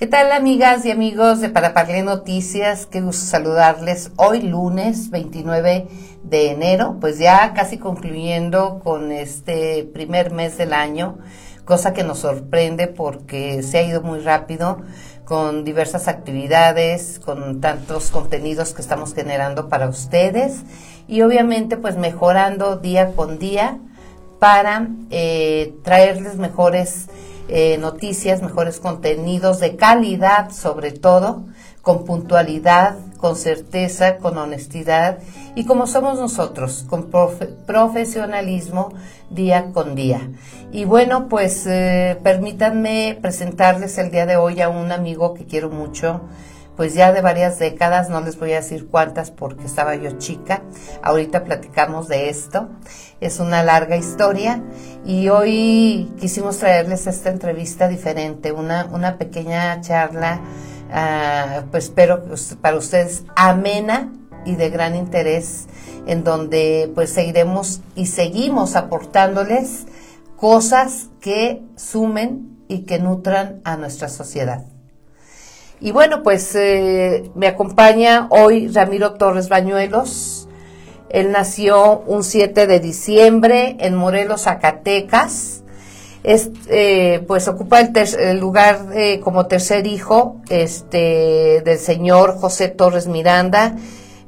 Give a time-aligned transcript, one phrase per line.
[0.00, 2.86] ¿Qué tal amigas y amigos de Para Parler Noticias?
[2.86, 4.12] Qué gusto saludarles.
[4.16, 5.88] Hoy lunes 29
[6.22, 11.18] de enero, pues ya casi concluyendo con este primer mes del año,
[11.66, 14.80] cosa que nos sorprende porque se ha ido muy rápido
[15.26, 20.62] con diversas actividades, con tantos contenidos que estamos generando para ustedes
[21.08, 23.78] y obviamente pues mejorando día con día
[24.38, 27.08] para eh, traerles mejores
[27.50, 31.44] eh, noticias, mejores contenidos de calidad sobre todo,
[31.82, 35.18] con puntualidad, con certeza, con honestidad
[35.54, 37.10] y como somos nosotros, con
[37.66, 38.92] profesionalismo
[39.30, 40.30] día con día.
[40.72, 45.70] Y bueno, pues eh, permítanme presentarles el día de hoy a un amigo que quiero
[45.70, 46.20] mucho,
[46.80, 50.62] pues ya de varias décadas, no les voy a decir cuántas porque estaba yo chica,
[51.02, 52.70] ahorita platicamos de esto,
[53.20, 54.62] es una larga historia
[55.04, 60.40] y hoy quisimos traerles esta entrevista diferente, una, una pequeña charla,
[60.88, 62.24] uh, pues espero
[62.62, 64.10] para ustedes amena
[64.46, 65.66] y de gran interés,
[66.06, 69.84] en donde pues seguiremos y seguimos aportándoles
[70.34, 74.64] cosas que sumen y que nutran a nuestra sociedad.
[75.82, 80.46] Y bueno, pues eh, me acompaña hoy Ramiro Torres Bañuelos.
[81.08, 85.64] Él nació un 7 de diciembre en Morelos, Zacatecas.
[86.22, 88.88] Eh, pues ocupa el, lugar
[89.22, 93.74] como tercer hijo este, del señor José Torres Miranda,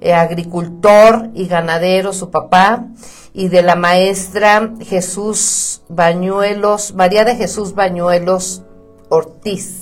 [0.00, 2.86] eh, agricultor y ganadero, su papá,
[3.34, 8.62] y de la maestra Jesús Bañuelos, María de Jesús Bañuelos
[9.10, 9.81] Ortiz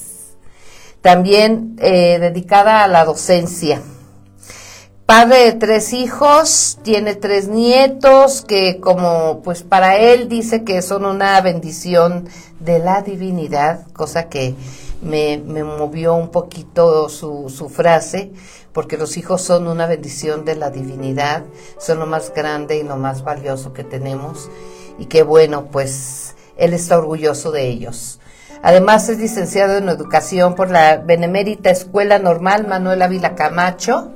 [1.03, 3.83] también eh, dedicada a la docencia.
[5.06, 11.05] Padre de tres hijos, tiene tres nietos que como pues para él dice que son
[11.05, 12.28] una bendición
[12.60, 14.55] de la divinidad, cosa que
[15.03, 18.31] me, me movió un poquito su, su frase,
[18.72, 21.43] porque los hijos son una bendición de la divinidad,
[21.78, 24.49] son lo más grande y lo más valioso que tenemos
[24.97, 28.20] y que bueno, pues él está orgulloso de ellos.
[28.62, 34.12] Además es licenciado en educación por la Benemérita Escuela Normal Manuel Ávila Camacho,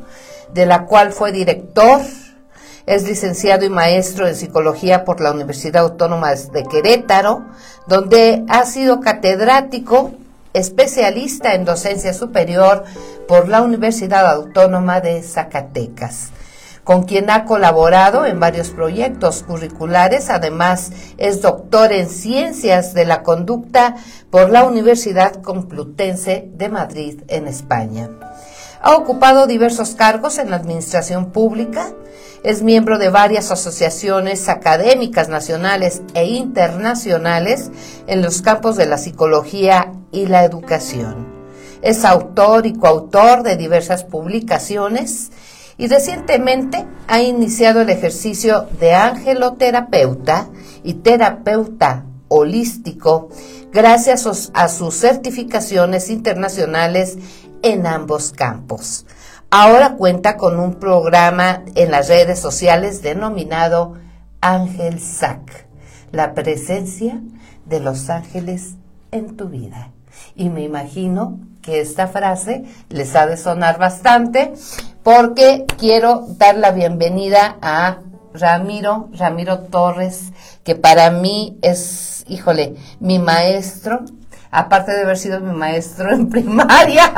[0.53, 2.00] de la cual fue director.
[2.87, 7.47] Es licenciado y maestro en psicología por la Universidad Autónoma de Querétaro,
[7.87, 10.12] donde ha sido catedrático,
[10.53, 12.84] especialista en docencia superior
[13.26, 16.31] por la Universidad Autónoma de Zacatecas
[16.84, 20.31] con quien ha colaborado en varios proyectos curriculares.
[20.31, 23.97] Además, es doctor en Ciencias de la Conducta
[24.31, 28.11] por la Universidad Complutense de Madrid, en España.
[28.83, 31.94] Ha ocupado diversos cargos en la administración pública,
[32.43, 37.71] es miembro de varias asociaciones académicas nacionales e internacionales
[38.06, 41.27] en los campos de la psicología y la educación.
[41.81, 45.31] Es autor y coautor de diversas publicaciones
[45.77, 50.49] y recientemente ha iniciado el ejercicio de angeloterapeuta
[50.83, 53.29] y terapeuta holístico
[53.73, 57.19] gracias a sus certificaciones internacionales
[57.62, 59.07] en ambos campos.
[59.51, 63.95] Ahora cuenta con un programa en las redes sociales denominado
[64.41, 65.67] Ángel Sac,
[66.12, 67.21] la presencia
[67.65, 68.75] de los ángeles
[69.11, 69.93] en tu vida.
[70.35, 74.53] Y me imagino que esta frase les ha de sonar bastante
[75.05, 77.99] porque quiero dar la bienvenida a
[78.33, 80.33] Ramiro, Ramiro Torres,
[80.65, 84.01] que para mí es, híjole, mi maestro,
[84.51, 87.13] aparte de haber sido mi maestro en primaria,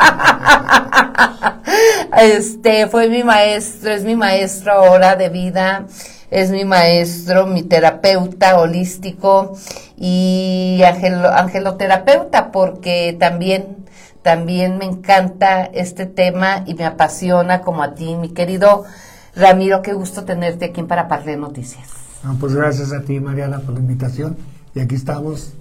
[2.21, 5.87] este fue mi maestro, es mi maestro ahora de vida,
[6.32, 9.56] es mi maestro, mi terapeuta holístico
[9.97, 13.86] y angeloterapeuta, porque también
[14.26, 18.84] también me encanta este tema y me apasiona como a ti, mi querido
[19.37, 19.82] Ramiro.
[19.82, 21.87] Qué gusto tenerte aquí en Para Parler Noticias.
[22.40, 24.37] pues gracias a ti, Mariana, por la invitación.
[24.75, 25.52] Y aquí estamos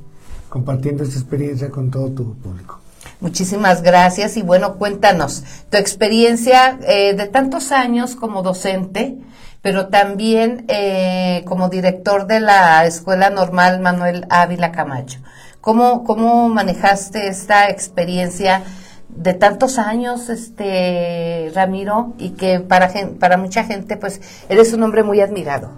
[0.49, 2.79] compartiendo esta experiencia con todo tu público.
[3.19, 9.15] Muchísimas gracias y bueno, cuéntanos tu experiencia eh, de tantos años como docente,
[9.61, 15.19] pero también eh, como director de la Escuela Normal Manuel Ávila Camacho.
[15.65, 18.61] ¿Cómo, cómo manejaste esta experiencia
[19.09, 25.01] de tantos años, este Ramiro, y que para, para mucha gente, pues, eres un hombre
[25.01, 25.71] muy admirado?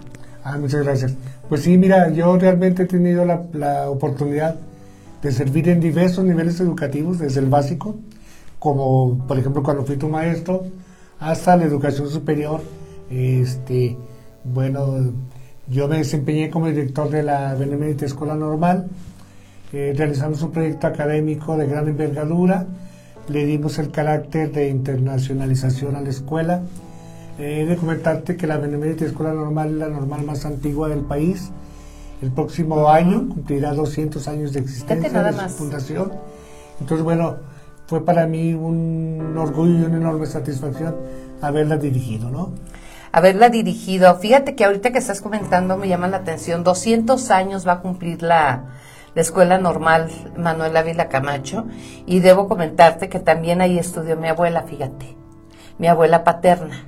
[0.44, 1.14] Ah, muchas gracias.
[1.48, 4.58] Pues sí, mira, yo realmente he tenido la, la oportunidad
[5.22, 7.96] de servir en diversos niveles educativos, desde el básico,
[8.60, 10.66] como por ejemplo cuando fui tu maestro,
[11.18, 12.62] hasta la educación superior.
[13.10, 13.96] Este,
[14.44, 15.14] bueno,
[15.70, 18.90] yo me desempeñé como director de la Benemérita Escuela Normal,
[19.74, 22.66] eh, realizamos un proyecto académico de gran envergadura,
[23.28, 26.62] le dimos el carácter de internacionalización a la escuela.
[27.38, 31.02] Eh, he de comentarte que la Benemérita Escuela Normal es la normal más antigua del
[31.02, 31.52] país.
[32.22, 36.14] El próximo año cumplirá 200 años de existencia de su fundación.
[36.80, 37.36] Entonces, bueno,
[37.88, 40.96] fue para mí un orgullo y una enorme satisfacción
[41.42, 42.52] haberla dirigido, ¿no?
[43.12, 44.16] Haberla dirigido.
[44.16, 46.64] Fíjate que ahorita que estás comentando me llama la atención.
[46.64, 48.66] 200 años va a cumplir la,
[49.18, 51.66] la Escuela Normal Manuel Ávila Camacho
[52.06, 55.18] y debo comentarte que también ahí estudió mi abuela, fíjate,
[55.80, 56.86] mi abuela paterna.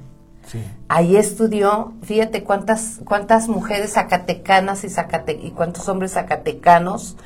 [0.87, 7.17] Ahí estudió, fíjate cuántas, cuántas mujeres zacatecanas y, zacate, y cuántos hombres zacatecanos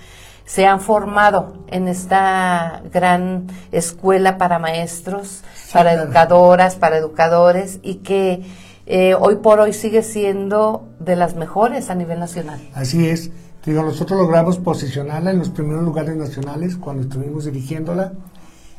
[0.45, 8.41] se han formado en esta gran escuela para maestros, para educadoras, para educadores y que
[8.85, 12.61] eh, hoy por hoy sigue siendo de las mejores a nivel nacional.
[12.73, 13.31] Así es.
[13.65, 18.13] Digo, nosotros logramos posicionarla en los primeros lugares nacionales cuando estuvimos dirigiéndola.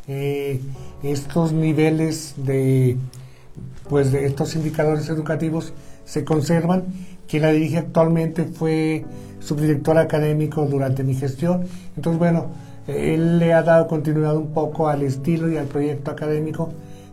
[0.06, 0.60] Eh,
[1.02, 2.98] estos niveles de
[3.88, 5.72] pues de estos indicadores educativos
[6.04, 6.84] se conservan.
[7.28, 9.04] Quien la dirige actualmente fue
[9.40, 11.66] subdirector académico durante mi gestión.
[11.96, 12.48] Entonces, bueno,
[12.86, 16.70] él le ha dado continuidad un poco al estilo y al proyecto académico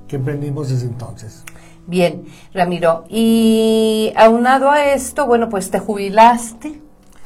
[0.08, 1.44] que emprendimos desde entonces.
[1.88, 6.81] Bien, Ramiro, y aunado a esto, bueno, pues te jubilaste.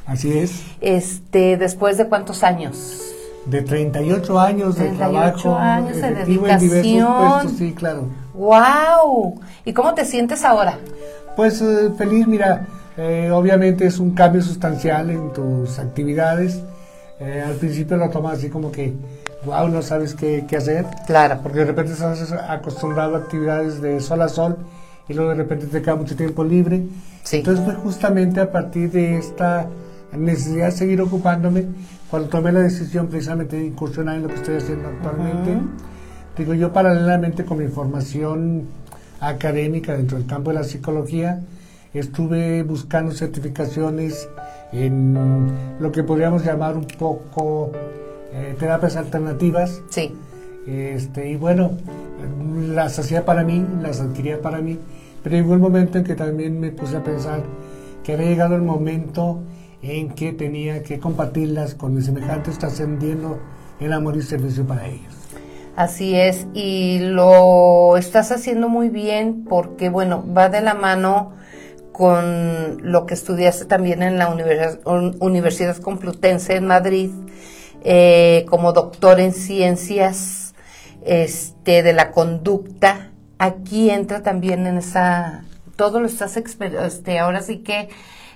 [0.06, 0.64] Así es.
[0.82, 3.02] Este, después de cuántos años?
[3.46, 7.50] De 38 años de trabajo años de dedicación.
[7.58, 8.08] sí, claro.
[8.34, 9.40] ¡Wow!
[9.66, 10.78] ¿Y cómo te sientes ahora?
[11.36, 12.68] Pues eh, feliz, mira,
[12.98, 16.62] eh, obviamente es un cambio sustancial en tus actividades.
[17.20, 18.94] Eh, al principio lo tomas así como que,
[19.46, 20.86] wow, no sabes qué, qué, hacer.
[21.06, 21.40] Claro.
[21.42, 24.58] Porque de repente estás acostumbrado a actividades de sol a sol
[25.08, 26.84] y luego de repente te queda mucho tiempo libre.
[27.24, 27.38] Sí.
[27.38, 29.68] Entonces fue justamente a partir de esta
[30.16, 31.66] necesidad de seguir ocupándome
[32.10, 35.58] cuando tomé la decisión precisamente de incursionar en lo que estoy haciendo actualmente.
[36.38, 38.68] Digo, yo paralelamente con mi formación
[39.20, 41.42] académica dentro del campo de la psicología,
[41.94, 44.28] estuve buscando certificaciones
[44.72, 45.18] en
[45.80, 47.72] lo que podríamos llamar un poco
[48.34, 49.82] eh, terapias alternativas.
[49.90, 50.14] Sí.
[50.68, 51.72] Este, y bueno,
[52.74, 54.78] las hacía para mí, las adquiría para mí,
[55.24, 57.44] pero llegó el momento en que también me puse a pensar
[58.04, 59.40] que había llegado el momento
[59.86, 63.40] en que tenía que compartirlas con mis semejantes, trascendiendo
[63.80, 65.14] el amor y servicio para ellos.
[65.76, 71.34] Así es, y lo estás haciendo muy bien porque, bueno, va de la mano
[71.92, 77.12] con lo que estudiaste también en la Universidad, Complutense en Madrid,
[77.84, 80.56] eh, como doctor en ciencias
[81.06, 83.12] este, de la conducta.
[83.38, 85.44] Aquí entra también en esa,
[85.76, 87.90] todo lo estás, este, ahora sí que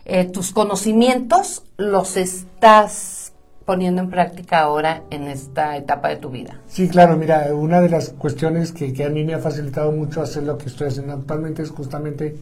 [0.09, 3.31] eh, tus conocimientos los estás
[3.65, 6.59] poniendo en práctica ahora en esta etapa de tu vida?
[6.67, 10.21] Sí, claro, mira, una de las cuestiones que, que a mí me ha facilitado mucho
[10.21, 12.35] hacer lo que estoy haciendo actualmente es justamente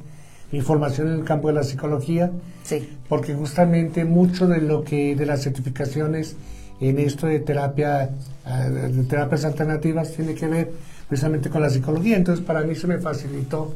[0.51, 2.31] mi formación en el campo de la psicología,
[2.63, 2.97] sí.
[3.09, 6.37] porque justamente mucho de lo que de las certificaciones
[6.79, 8.11] en esto de terapia
[8.45, 10.71] ah, de terapias alternativas tiene que ver
[11.09, 13.73] precisamente con la psicología, entonces para mí se me facilitó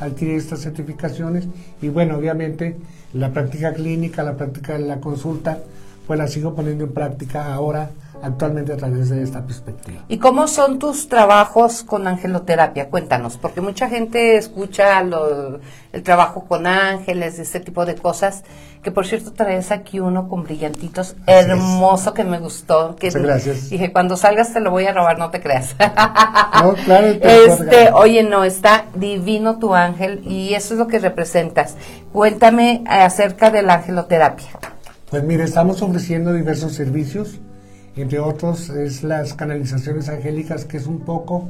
[0.00, 1.46] adquirir estas certificaciones.
[1.80, 2.76] Y bueno, obviamente
[3.12, 5.58] la práctica clínica, la práctica de la consulta
[6.06, 7.90] pues la sigo poniendo en práctica ahora,
[8.24, 10.04] actualmente a través de esta perspectiva.
[10.08, 12.88] ¿Y cómo son tus trabajos con angeloterapia?
[12.88, 18.44] Cuéntanos, porque mucha gente escucha el trabajo con ángeles, este tipo de cosas,
[18.82, 22.96] que por cierto traes aquí uno con brillantitos hermoso que me gustó.
[22.96, 23.70] Que gracias.
[23.70, 25.74] Dije, cuando salgas te lo voy a robar, no te creas.
[26.62, 27.06] no, claro.
[27.06, 31.76] Este, oye, no, está divino tu ángel y eso es lo que representas.
[32.12, 34.48] Cuéntame acerca de la angeloterapia.
[35.10, 37.40] Pues mire, estamos ofreciendo diversos servicios,
[37.96, 41.48] entre otros es las canalizaciones angélicas, que es un poco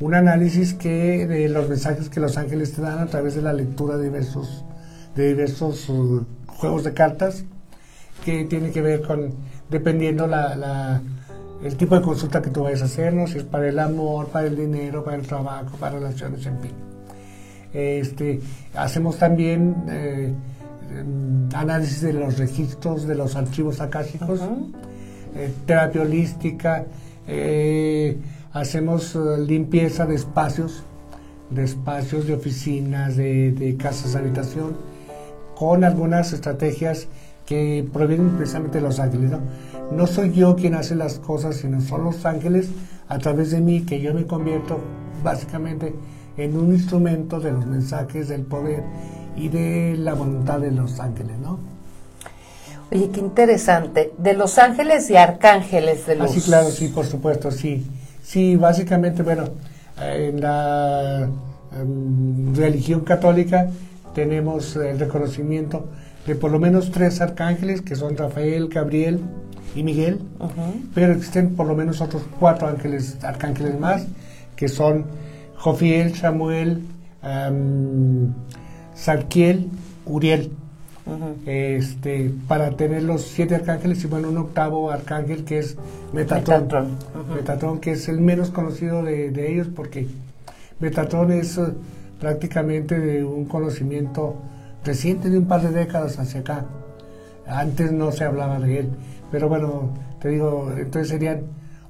[0.00, 3.52] un análisis que de los mensajes que los ángeles te dan a través de la
[3.52, 4.64] lectura de diversos,
[5.14, 7.44] de diversos uh, juegos de cartas,
[8.24, 9.32] que tiene que ver con,
[9.70, 11.00] dependiendo la,
[11.62, 14.46] el tipo de consulta que tú vayas a hacer, si es para el amor, para
[14.46, 16.72] el dinero, para el trabajo, para relaciones, en fin.
[17.72, 18.40] Este,
[18.74, 19.84] hacemos también...
[19.88, 20.34] Eh,
[21.54, 24.40] análisis de los registros de los archivos akáshicos,
[25.34, 26.86] eh, terapia holística,
[27.26, 28.18] eh,
[28.52, 30.82] hacemos eh, limpieza de espacios,
[31.50, 34.76] de espacios de oficinas, de, casas de habitación,
[35.56, 37.08] con algunas estrategias
[37.46, 39.30] que provienen precisamente de los ángeles.
[39.30, 39.40] ¿no?
[39.90, 42.68] no soy yo quien hace las cosas, sino son los ángeles
[43.08, 44.78] a través de mí que yo me convierto
[45.22, 45.94] básicamente
[46.36, 48.82] en un instrumento de los mensajes del poder
[49.36, 51.71] y de la voluntad de los ángeles, ¿no?
[52.92, 54.12] Oye, qué interesante.
[54.18, 56.30] De los ángeles y arcángeles de los...
[56.30, 57.86] Ah, sí, claro, sí, por supuesto, sí.
[58.22, 59.44] Sí, básicamente, bueno,
[59.98, 61.28] en la
[61.80, 63.68] em, religión católica
[64.14, 65.88] tenemos el reconocimiento
[66.26, 69.20] de por lo menos tres arcángeles, que son Rafael, Gabriel
[69.74, 70.20] y Miguel,
[70.94, 74.06] pero existen por lo menos otros cuatro ángeles, arcángeles más,
[74.54, 75.06] que son
[75.56, 76.82] Jofiel, Samuel,
[77.22, 78.34] um,
[80.04, 80.50] Uriel.
[81.46, 85.76] Este, para tener los siete arcángeles y bueno, un octavo arcángel que es
[86.12, 86.96] Metatron.
[87.34, 90.06] Metatron, que es el menos conocido de, de ellos porque
[90.80, 91.74] Metatron es uh,
[92.20, 94.36] prácticamente de un conocimiento
[94.84, 96.66] reciente de un par de décadas hacia acá.
[97.46, 98.88] Antes no se hablaba de él.
[99.30, 99.90] Pero bueno,
[100.20, 101.42] te digo, entonces serían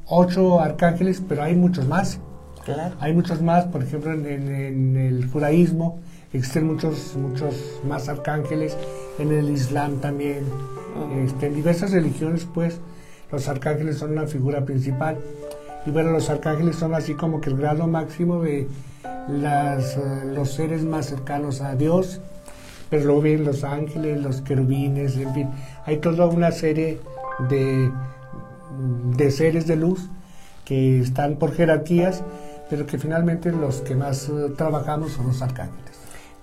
[0.06, 2.18] ocho arcángeles, pero hay muchos más.
[2.64, 2.94] Claro.
[3.00, 5.98] Hay muchos más, por ejemplo, en, el judaísmo
[6.32, 8.76] existen muchos, muchos más arcángeles,
[9.18, 10.44] en el islam también,
[11.24, 12.78] este, en diversas religiones, pues,
[13.30, 15.18] los arcángeles son una figura principal.
[15.86, 18.68] Y bueno, los arcángeles son así como que el grado máximo de
[19.28, 20.00] las, eh,
[20.34, 22.20] los seres más cercanos a Dios,
[22.88, 25.48] pero luego vienen los ángeles, los querubines, en fin,
[25.86, 27.00] hay toda una serie
[27.48, 27.90] de,
[29.16, 30.08] de seres de luz
[30.64, 32.22] que están por jerarquías,
[32.70, 35.91] pero que finalmente los que más eh, trabajamos son los arcángeles.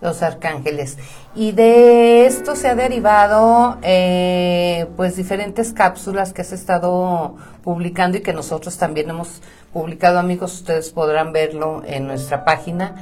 [0.02, 0.98] Los arcángeles.
[1.36, 8.22] Y de esto se ha derivado eh, pues diferentes cápsulas que has estado publicando y
[8.22, 9.42] que nosotros también hemos
[9.74, 12.96] publicado, amigos, ustedes podrán verlo en nuestra página,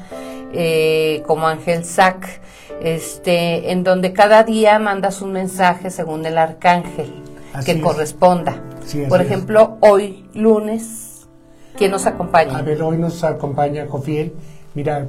[0.54, 2.42] eh, como Ángel Sac,
[2.82, 7.24] este, en donde cada día mandas un mensaje según el arcángel
[7.66, 8.62] que corresponda.
[9.10, 11.27] Por ejemplo, hoy lunes,
[11.75, 12.58] ¿quién nos acompaña?
[12.58, 14.34] A ver, hoy nos acompaña Jofiel.
[14.77, 15.07] Mira,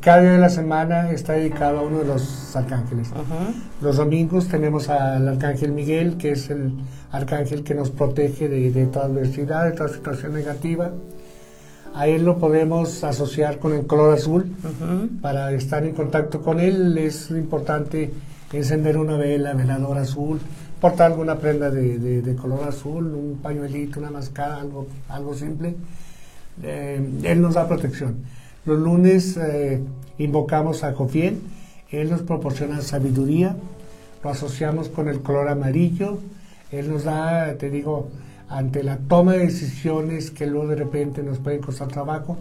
[0.00, 3.10] cada día de la semana está dedicado a uno de los arcángeles.
[3.82, 6.74] Los domingos tenemos al arcángel Miguel, que es el
[7.10, 10.92] arcángel que nos protege de, toda adversidad, de toda situación negativa.
[11.92, 14.54] A él lo podemos asociar con el color azul.
[15.20, 18.12] Para estar en contacto con él es importante
[18.52, 20.38] encender una vela, velador azul,
[20.80, 25.74] portar alguna prenda de, color azul, un pañuelito, una máscara, algo, algo simple.
[26.62, 28.14] Eh, él nos da protección.
[28.64, 29.82] Los lunes eh,
[30.18, 31.40] invocamos a Jofiel,
[31.90, 33.56] él nos proporciona sabiduría,
[34.22, 36.18] lo asociamos con el color amarillo,
[36.70, 38.08] él nos da, te digo,
[38.48, 42.36] ante la toma de decisiones que luego de repente nos pueden costar trabajo,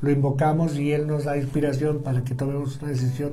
[0.00, 3.32] lo invocamos y él nos da inspiración para que tomemos una decisión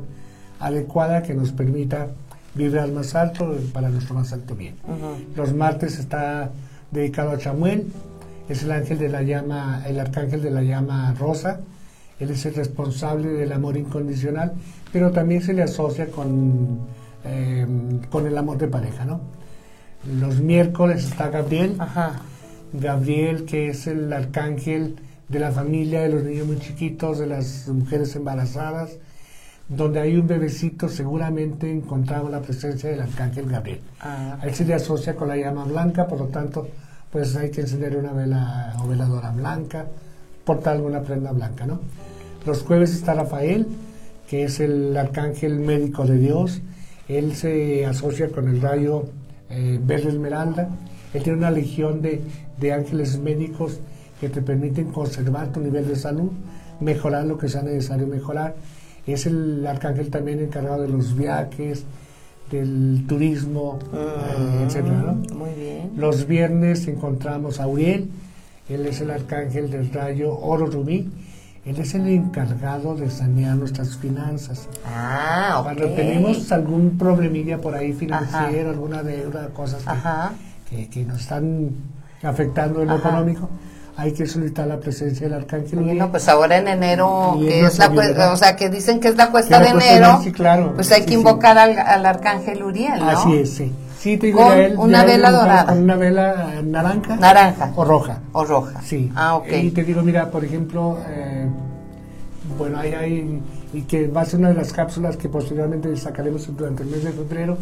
[0.59, 2.09] adecuada que nos permita
[2.55, 4.75] vibrar más alto para nuestro más alto bien.
[5.35, 6.51] Los martes está
[6.91, 7.87] dedicado a Chamuel,
[8.49, 11.61] es el ángel de la llama, el arcángel de la llama rosa,
[12.19, 14.53] él es el responsable del amor incondicional,
[14.91, 16.79] pero también se le asocia con,
[17.23, 19.21] em, con el amor de pareja, ¿no?
[20.19, 21.77] Los miércoles está Gabriel,
[22.73, 24.95] Gabriel que es el arcángel
[25.27, 28.97] de la familia, de los niños muy chiquitos, de las mujeres embarazadas,
[29.67, 33.81] donde hay un bebecito, seguramente encontramos la presencia del arcángel Gabriel.
[33.99, 36.69] Ah, a él se le asocia con la llama blanca, por lo tanto,
[37.11, 39.87] pues hay que encender una vela o veladora blanca,
[40.47, 41.79] portar alguna prenda blanca, ¿no?
[42.47, 43.67] Los jueves está Rafael,
[44.27, 46.61] que es el arcángel médico de Dios.
[47.07, 49.03] Él se asocia con el rayo
[49.51, 50.69] eh, verde esmeralda.
[51.13, 52.21] Él tiene una legión de,
[52.59, 53.79] de ángeles médicos
[54.19, 56.31] que te permiten conservar tu nivel de salud,
[56.79, 58.55] mejorar lo que sea necesario mejorar
[59.13, 61.85] es el arcángel también encargado de los viajes,
[62.51, 65.15] del turismo, mm, etcétera.
[65.33, 65.91] Muy bien.
[65.95, 68.09] Los viernes encontramos a Uriel,
[68.69, 71.09] él es el arcángel del rayo oro rubí.
[71.65, 74.69] Él es el encargado de sanear nuestras finanzas.
[74.85, 75.63] Ah, ok.
[75.63, 79.81] Cuando tenemos algún problemilla por ahí financiero, alguna deuda, cosas
[80.69, 81.71] que, que, nos están
[82.23, 83.49] afectando en lo económico,
[83.97, 88.31] hay que solicitar la presencia del arcángel Bueno, pues ahora en enero, que es la
[88.31, 91.57] o sea, que dicen que es la cuesta de enero, claro, pues hay que invocar
[91.57, 93.09] al, arcángel Uriel, ¿no?
[93.09, 93.73] Así es, sí.
[93.97, 95.65] Sí, te digo, con una vela dorada.
[95.65, 97.15] Con una vela naranja.
[97.15, 97.73] Naranja.
[97.75, 98.21] O roja.
[98.31, 98.81] O roja.
[98.81, 99.11] Sí.
[99.15, 99.47] Ah, ok.
[99.63, 101.47] Y te digo, mira, por ejemplo, eh,
[102.57, 103.41] bueno, ahí hay,
[103.73, 107.03] y que va a ser una de las cápsulas que posteriormente sacaremos durante el mes
[107.03, 107.57] de febrero,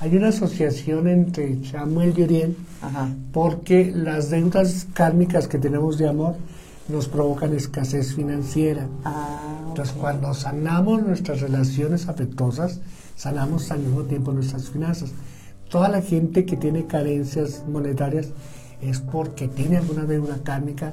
[0.00, 2.56] hay una asociación entre Samuel y Uriel
[3.32, 6.34] porque las deudas kármicas que tenemos de amor
[6.88, 8.88] nos provocan escasez financiera.
[9.04, 9.38] Ah,
[9.68, 12.80] Entonces, cuando sanamos nuestras relaciones afectuosas,
[13.16, 15.12] sanamos al mismo tiempo nuestras finanzas.
[15.72, 18.26] Toda la gente que tiene carencias monetarias
[18.82, 20.92] es porque tiene alguna deuda kármica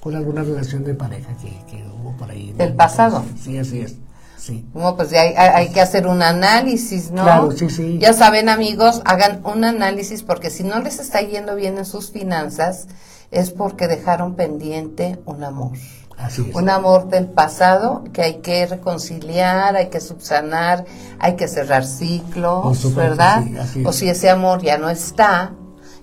[0.00, 2.52] con alguna relación de pareja que, hubo por ahí.
[2.58, 3.24] ¿Del pasado?
[3.40, 3.94] Sí, así es.
[4.36, 4.66] Sí.
[4.72, 7.22] Bueno, pues hay, hay, que hacer un análisis, ¿no?
[7.22, 7.98] Claro, sí, sí.
[8.00, 12.10] Ya saben, amigos, hagan un análisis porque si no les está yendo bien en sus
[12.10, 12.88] finanzas,
[13.30, 15.70] es porque dejaron pendiente un amor.
[16.18, 16.54] Así es.
[16.54, 20.84] Un amor del pasado que hay que reconciliar, hay que subsanar,
[21.18, 23.44] hay que cerrar ciclos, ¿verdad?
[23.84, 25.52] o si ese amor ya no está,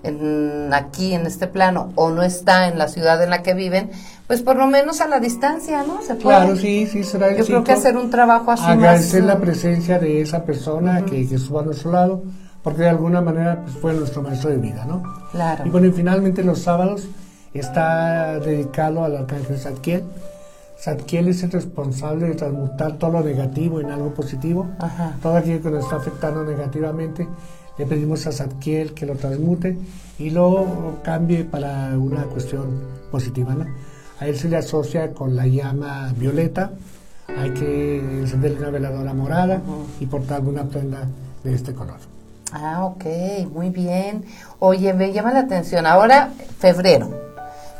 [0.04, 3.90] en, aquí en este plano o no está en la ciudad en la que viven,
[4.26, 6.00] pues por lo menos a la distancia, ¿no?
[6.02, 6.36] ¿Se puede?
[6.36, 10.20] Claro, sí, sí, será Yo creo que hacer un trabajo así Agradecer la presencia de
[10.20, 12.22] esa persona que, que estuvo a nuestro lado,
[12.62, 15.02] porque de alguna manera pues, fue nuestro maestro de vida, ¿no?
[15.32, 15.66] Claro.
[15.66, 17.08] Y bueno, y finalmente los sábados
[17.58, 20.04] está dedicado al arcángel Zadkiel.
[20.78, 24.68] Zadkiel es el responsable de transmutar todo lo negativo en algo positivo,
[25.22, 27.26] todo aquello que nos está afectando negativamente
[27.76, 29.76] le pedimos a Zadkiel que lo transmute
[30.18, 32.80] y lo cambie para una cuestión
[33.10, 33.54] positiva.
[33.54, 33.66] ¿no?
[34.20, 36.70] A él se le asocia con la llama violeta,
[37.36, 39.60] hay que encender una veladora morada
[39.98, 41.08] y portar una prenda
[41.42, 41.98] de este color.
[42.52, 43.04] Ah, ok,
[43.52, 44.24] muy bien.
[44.60, 45.86] Oye, me llama la atención.
[45.86, 47.33] Ahora, febrero.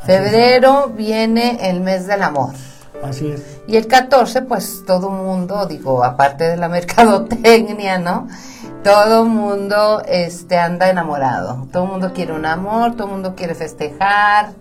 [0.05, 2.53] Febrero viene el mes del amor.
[3.03, 3.41] Así es.
[3.67, 8.27] Y el 14, pues todo mundo, digo, aparte de la mercadotecnia, ¿no?
[8.85, 14.51] todo mundo este, anda enamorado, todo mundo quiere un amor, todo mundo quiere festejar,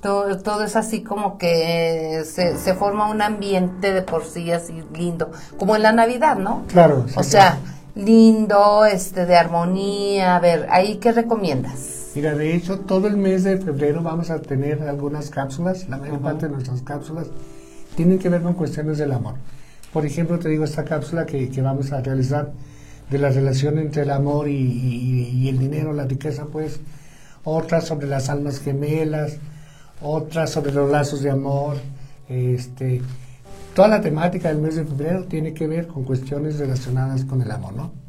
[0.00, 4.82] todo, todo es así como que se, se, forma un ambiente de por sí así
[4.94, 6.62] lindo, como en la Navidad, ¿no?
[6.68, 7.04] Claro.
[7.14, 7.58] o sea,
[7.94, 12.03] lindo, este, de armonía, a ver, ¿ahí qué recomiendas?
[12.14, 16.20] Mira, de hecho, todo el mes de febrero vamos a tener algunas cápsulas, la mayor
[16.20, 17.26] parte de nuestras cápsulas
[17.96, 19.34] tienen que ver con cuestiones del amor.
[19.92, 22.52] Por ejemplo, te digo esta cápsula que, que vamos a realizar
[23.10, 26.78] de la relación entre el amor y, el dinero, la riqueza, pues,
[27.42, 29.38] otras sobre las almas gemelas,
[30.00, 31.76] otras sobre los lazos de amor,
[32.28, 33.02] este,
[33.74, 37.50] toda la temática del mes de febrero tiene que ver con cuestiones relacionadas con el
[37.50, 38.03] amor, ¿no?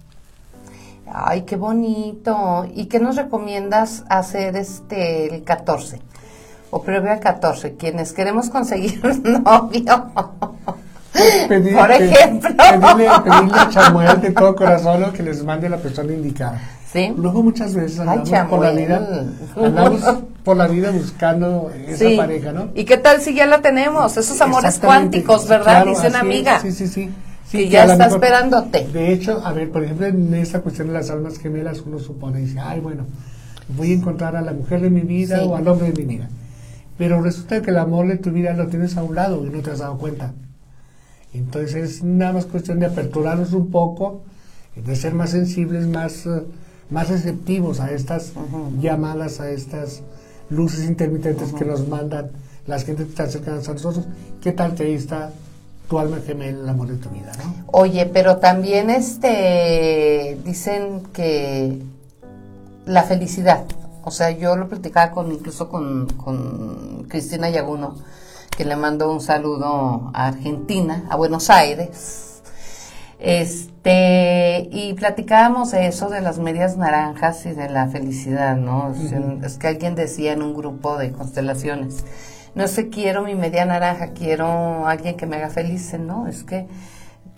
[1.12, 2.65] Ay, qué bonito.
[2.74, 6.00] ¿Y qué nos recomiendas hacer este el 14?
[6.72, 10.12] O previo al 14, quienes queremos conseguir un novio.
[11.13, 12.50] Por ejemplo.
[12.58, 16.60] Pedirle, a Chamuel de todo corazón que les mande la persona indicada.
[16.91, 17.13] ¿Sí?
[17.18, 19.08] Luego muchas veces andamos por la vida,
[19.58, 20.02] andamos
[20.44, 22.70] por la vida buscando esa pareja, ¿no?
[22.74, 24.15] ¿Y qué tal si ya la tenemos?
[24.15, 25.86] Esos amores cuánticos, ¿verdad?
[25.86, 26.60] Dice una amiga.
[26.62, 27.12] Sí, sí, sí.
[27.51, 28.88] Que ya está esperándote.
[28.88, 32.39] De hecho, a ver, por ejemplo, en esa cuestión de las almas gemelas, uno supone,
[32.39, 33.05] dice, ay, bueno,
[33.69, 36.29] voy a encontrar a la mujer de mi vida o al hombre de mi vida.
[36.97, 39.62] Pero resulta que el amor de tu vida lo tienes a un lado y no
[39.62, 40.34] te has dado cuenta.
[41.34, 44.23] Entonces es nada más cuestión de aperturarnos un poco,
[44.75, 46.43] de ser más sensibles, más, eh,
[46.89, 48.34] más receptivos a estas
[48.79, 50.01] llamadas, a estas
[50.49, 52.31] luces intermitentes que nos mandan
[52.67, 54.05] las gentes que están cercanas a nosotros.
[54.41, 55.31] ¿Qué tal que ahí está
[55.88, 57.32] tu alma gemela, el amor de tu vida?
[57.43, 57.65] ¿no?
[57.71, 61.82] Oye, pero también este dicen que
[62.86, 63.65] la felicidad,
[64.04, 67.95] o sea, yo lo platicaba con incluso con, con Cristina Yaguno,
[68.56, 72.41] que le mando un saludo a Argentina, a Buenos Aires.
[73.19, 78.93] Este, y platicábamos de eso de las medias naranjas y de la felicidad, ¿no?
[79.43, 82.04] Es que alguien decía en un grupo de constelaciones,
[82.56, 86.28] no sé, quiero mi media naranja, quiero alguien que me haga feliz, ¿no?
[86.28, 86.68] Es que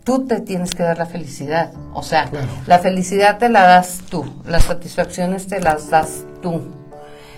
[0.04, 1.74] tú te tienes que dar la felicidad.
[1.94, 2.30] O sea,
[2.66, 6.78] la felicidad te la das tú, las satisfacciones te las das tú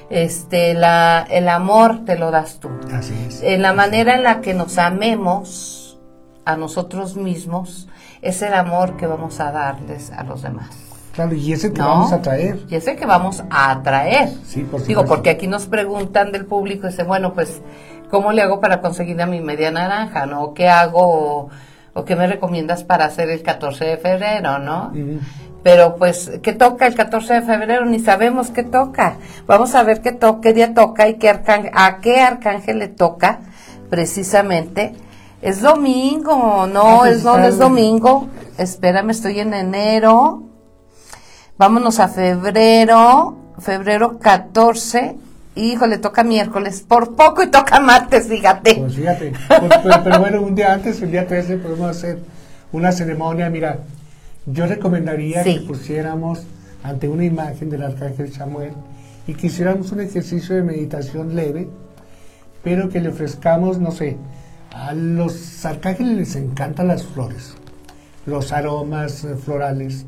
[0.09, 2.69] este, la, el amor te lo das tú.
[2.93, 3.41] Así es.
[3.43, 5.99] En la manera en la que nos amemos
[6.45, 7.87] a nosotros mismos,
[8.21, 10.88] es el amor que vamos a darles a los demás.
[11.13, 12.59] Claro, y ese que vamos a traer.
[12.69, 14.29] Y ese que vamos a atraer.
[14.45, 17.61] Sí, por Digo, porque aquí nos preguntan del público y dicen, bueno, pues,
[18.09, 20.53] ¿cómo le hago para conseguir a mi media naranja, no?
[20.53, 21.49] ¿Qué hago
[21.93, 24.93] o, qué me recomiendas para hacer el 14 de febrero, no?
[25.63, 27.85] Pero pues, ¿qué toca el 14 de febrero?
[27.85, 29.17] Ni sabemos qué toca.
[29.45, 33.39] Vamos a ver qué, toca, qué día toca y qué a qué arcángel le toca
[33.89, 34.93] precisamente.
[35.41, 38.27] Es domingo, no, ah, es, no, es domingo.
[38.57, 40.43] Espérame, estoy en enero.
[41.59, 45.17] Vámonos a febrero, febrero 14.
[45.57, 48.75] Híjole, toca miércoles, por poco y toca martes, fíjate.
[48.75, 49.73] Pues fíjate, pues,
[50.05, 52.19] pero, bueno, un día antes, el día 13, podemos hacer
[52.71, 53.79] una ceremonia, mira,
[54.45, 56.43] yo recomendaría que pusiéramos
[56.81, 58.71] ante una imagen del arcángel Samuel
[59.27, 61.67] y que hiciéramos un ejercicio de meditación leve,
[62.63, 64.15] pero que le ofrezcamos, no sé,
[64.73, 67.55] A los arcángeles les encantan las flores,
[68.25, 70.05] los aromas eh, florales.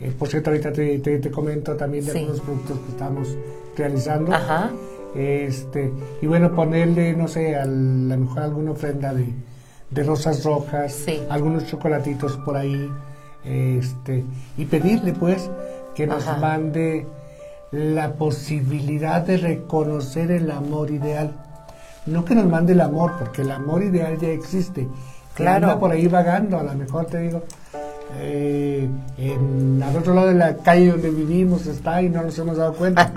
[0.00, 2.18] Eh, por cierto, ahorita te, te- te comento también de Sí.
[2.20, 3.36] algunos productos que estamos
[3.76, 4.32] realizando.
[4.34, 4.70] Ajá.
[5.14, 9.26] Este, y bueno, ponerle, no sé, a lo mejor alguna ofrenda de,
[9.90, 11.20] de rosas rojas, Sí.
[11.28, 12.88] algunos chocolatitos por ahí,
[13.44, 14.24] este,
[14.56, 15.50] y pedirle pues
[15.94, 16.38] que nos Ajá.
[16.40, 17.06] mande
[17.72, 21.32] la posibilidad de reconocer el amor ideal.
[22.06, 24.88] No que nos mande el amor, porque el amor ideal ya existe.
[25.34, 25.68] Claro.
[25.68, 27.42] anda por ahí vagando, a lo mejor te digo,
[28.18, 32.56] eh, en, al otro lado de la calle donde vivimos está y no nos hemos
[32.56, 33.12] dado cuenta.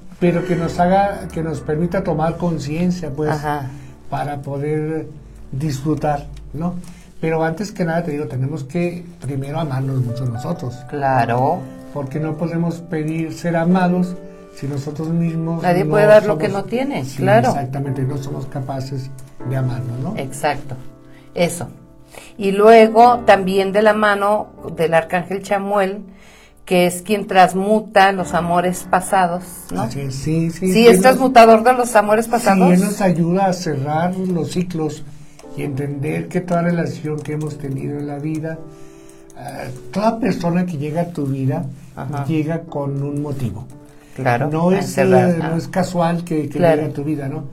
[0.20, 3.70] Pero que nos haga, que nos permita tomar conciencia, pues, Ajá.
[4.10, 5.06] para poder
[5.50, 6.74] disfrutar, ¿no?
[7.20, 11.60] Pero antes que nada te digo, tenemos que primero amarnos mucho nosotros, Claro.
[11.94, 14.14] porque no podemos pedir ser amados
[14.56, 17.48] si nosotros mismos Nadie no puede dar lo que no tiene, Sí, claro.
[17.48, 19.10] Exactamente, no somos capaces
[19.48, 20.14] de amarnos, ¿no?
[20.18, 20.74] Exacto.
[21.34, 21.68] Eso.
[22.38, 26.02] Y luego también de la mano del arcángel Chamuel,
[26.64, 29.42] que es quien transmuta los amores pasados,
[29.72, 29.90] ¿no?
[29.90, 30.50] Sí, sí.
[30.50, 32.68] Sí, él es transmutador de los amores pasados.
[32.68, 35.02] Sí, él nos ayuda a cerrar los ciclos
[35.56, 38.58] y entender que toda relación que hemos tenido en la vida,
[39.36, 41.64] eh, toda persona que llega a tu vida,
[41.96, 42.24] Ajá.
[42.26, 43.66] llega con un motivo.
[44.14, 44.48] Claro.
[44.50, 45.48] No es, eh, Ah.
[45.50, 46.86] no es casual que, que Claro.
[46.86, 47.44] a tu vida, ¿no?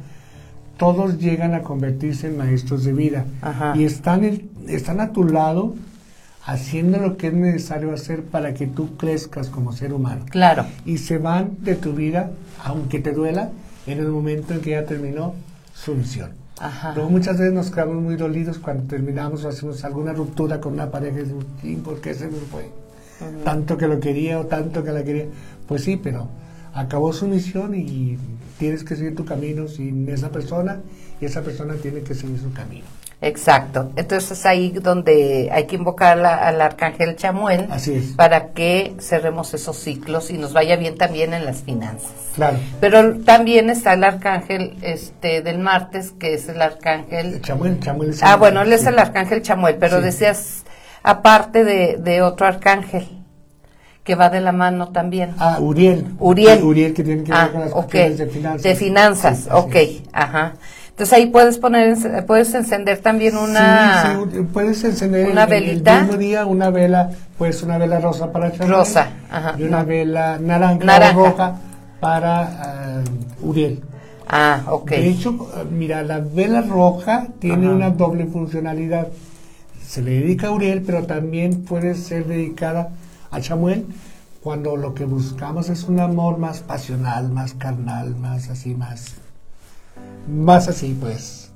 [0.78, 3.74] Todos llegan a convertirse en maestros de vida Ajá.
[3.76, 4.24] y están,
[4.68, 5.74] están a tu lado
[6.46, 10.26] haciendo lo que es necesario hacer para que tú crezcas como ser humano.
[10.30, 10.66] Claro.
[10.86, 12.32] Y se van de tu vida,
[12.63, 13.50] aunque te duela,
[13.86, 15.34] en el momento en que ya terminó
[15.74, 16.32] su misión.
[16.60, 16.94] Ajá.
[16.96, 20.90] Luego muchas veces nos quedamos muy dolidos cuando terminamos o hacemos alguna ruptura con una
[20.90, 22.70] pareja y decimos, "Sí, ¿por qué se me fue?
[23.44, 25.26] Tanto que lo quería o tanto que la quería.
[25.68, 26.28] Pues sí, pero
[26.74, 28.18] acabó su misión y
[28.60, 30.80] tienes que seguir tu camino sin esa persona
[31.22, 32.86] y esa persona tiene que seguir su camino.
[33.20, 33.91] Exacto.
[33.96, 37.67] Entonces es ahí donde hay que invocar al arcángel Chamuel
[38.15, 42.12] para que cerremos esos ciclos y nos vaya bien también en las finanzas.
[42.36, 42.58] Claro.
[42.80, 48.22] Pero también está el arcángel este del martes, que es el arcángel Chamuel, Chamuel es
[48.22, 48.88] Ah, el- bueno, él es sí.
[48.89, 50.04] el arcángel Chamuel, pero Sí.
[50.04, 50.63] decías
[51.02, 53.08] aparte de, de otro arcángel
[54.08, 55.32] que va de la mano también.
[55.38, 56.06] Ah, Uriel.
[56.20, 56.63] Uriel.
[56.63, 57.76] Uriel que tiene que ver Ah, con las ok.
[57.91, 58.63] cuestiones de finanzas.
[58.63, 59.76] De finanzas, Sí, ok,
[60.13, 60.54] ajá.
[60.91, 65.98] Entonces ahí puedes poner, puedes encender también una Sí, puedes encender una velita.
[65.98, 68.70] el mismo día una vela, pues una vela rosa para Chamuel.
[68.78, 71.20] Rosa, ajá, Y una vela naranja, Naranja.
[71.20, 71.56] o roja
[72.00, 73.02] para ah,
[73.41, 73.82] Uriel.
[74.30, 74.89] Ah, ok.
[74.89, 77.76] De hecho, mira, la vela roja tiene Ajá.
[77.76, 79.10] una doble funcionalidad.
[79.86, 82.89] Se le dedica a Uriel, pero también puede ser dedicada a
[83.40, 83.86] Chamuel
[84.42, 89.16] cuando lo que buscamos es un amor más pasional, más carnal, más así, más,
[90.28, 91.52] más así, pues.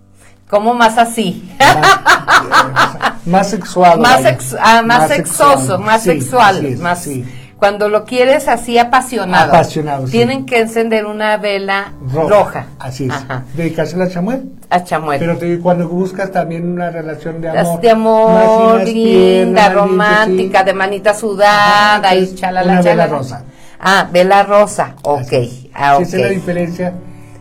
[0.49, 1.49] ¿Cómo más así?
[1.59, 3.99] Más, más sexual.
[3.99, 5.79] más, sex- ah, más, sexoso, sexual.
[5.81, 7.25] más Sí, sexual, es, más sí.
[7.61, 9.49] Cuando lo quieres así apasionado.
[9.53, 10.13] Apasionado, sí.
[10.13, 12.27] Tienen que encender una vela Roja.
[12.27, 12.65] roja.
[12.79, 13.11] Así es.
[13.11, 13.43] Ajá.
[13.53, 14.49] Dedicársela a Chamuel.
[14.71, 15.19] A Chamuel.
[15.19, 17.79] Pero te cuando buscas también una relación de amor.
[17.79, 20.65] de amor, linda, romántica, sí.
[20.65, 23.07] de manita sudada Ajá, y chalala, una vela chalala.
[23.19, 23.43] rosa.
[23.79, 25.19] Ah, vela rosa, ok.
[25.21, 25.69] Así.
[25.75, 26.93] Ah, Sí, Esa es la diferencia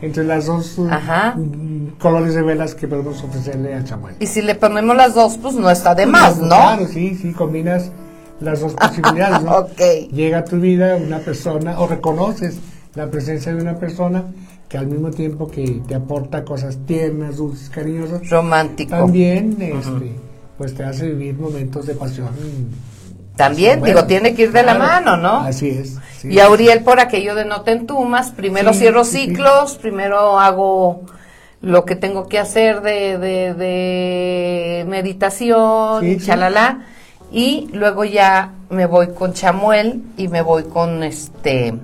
[0.02, 1.32] entre las dos uh, Ajá.
[1.34, 4.16] mm, colores de velas que podemos ofrecerle a Chamuel.
[4.20, 6.48] Y si le ponemos las dos, pues no está de más, ¿no?
[6.48, 7.90] Claro, sí, sí, combinas
[8.40, 9.50] las dos posibilidades, ¿no?
[9.58, 9.80] Ok.
[10.12, 12.58] Llega a tu vida una persona, o reconoces
[12.94, 14.24] la presencia de una persona
[14.68, 18.90] que al mismo tiempo que te aporta cosas tiernas, dulces, cariñosas, Romántico.
[18.96, 20.12] también este,
[20.56, 22.28] pues te hace vivir momentos de pasión.
[23.36, 25.38] También, Bueno, digo, tiene que ir de la mano, ¿no?
[25.38, 25.96] Así es.
[26.18, 26.28] sí.
[26.28, 31.02] Y a Uriel por aquello de no te entumas, primero Sí, cierro ciclos, primero hago
[31.62, 36.86] lo que tengo que hacer de, de, de meditación, chalala,
[37.32, 41.74] y luego ya me voy con Chamuel y me voy con este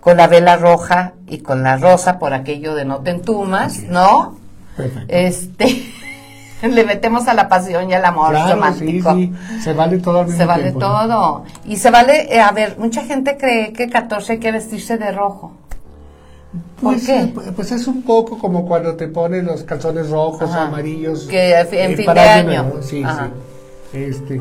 [0.00, 3.82] con la vela roja y con la rosa por aquello de no te entumas.
[3.84, 4.36] ¿no?
[4.76, 5.06] Perfecto.
[5.08, 5.90] Este
[6.62, 9.14] le metemos a la pasión y al amor Claro, romántico.
[9.14, 9.32] sí,
[9.62, 10.86] se vale todo al mismo Se vale tiempo, ¿no?
[11.08, 11.44] todo.
[11.64, 15.10] Y se vale, eh, a ver, mucha gente cree que 14 hay que vestirse de
[15.12, 15.52] rojo.
[16.80, 17.20] ¿Por Pues, qué?
[17.20, 20.66] eh, pu- pues es un poco como cuando te pones los calzones rojos o Aja.
[20.68, 21.26] amarillos.
[21.26, 23.26] Que en fin- en fin de Año Sí, Ajá.
[23.32, 23.40] sí.
[23.94, 24.40] Este,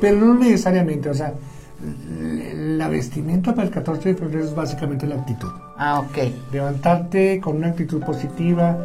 [0.00, 1.34] pero no necesariamente, o sea,
[2.54, 5.50] la vestimenta para el 14 de febrero es básicamente la actitud.
[5.76, 6.52] Ah, ok.
[6.52, 8.76] Levantarte con una actitud positiva,